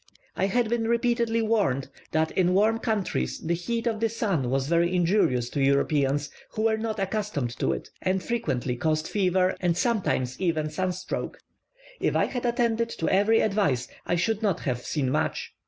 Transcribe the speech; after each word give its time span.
I 0.35 0.47
had 0.47 0.67
been 0.67 0.85
repeatedly 0.87 1.43
warned 1.43 1.87
that 2.11 2.31
in 2.31 2.55
warm 2.55 2.79
countries 2.79 3.39
the 3.39 3.53
heat 3.53 3.85
of 3.85 3.99
the 3.99 4.09
sun 4.09 4.49
was 4.49 4.65
very 4.67 4.95
injurious 4.95 5.47
to 5.51 5.61
Europeans 5.61 6.31
who 6.53 6.63
were 6.63 6.75
not 6.77 6.97
accustomed 6.99 7.51
to 7.59 7.71
it, 7.71 7.91
and 8.01 8.23
frequently 8.23 8.75
caused 8.75 9.07
fever 9.07 9.55
and 9.61 9.77
sometimes 9.77 10.41
even 10.41 10.71
sun 10.71 10.91
stroke. 10.91 11.37
If 11.99 12.15
I 12.15 12.25
had 12.25 12.47
attended 12.47 12.89
to 12.89 13.09
every 13.09 13.41
advice, 13.41 13.89
I 14.07 14.15
should 14.15 14.41
not 14.41 14.61
have 14.61 14.83
seen 14.83 15.07
much. 15.11 15.53